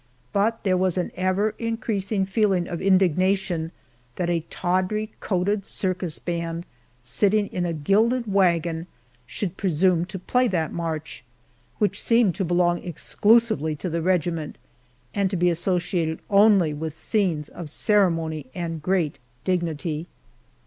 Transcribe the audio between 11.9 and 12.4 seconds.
seemed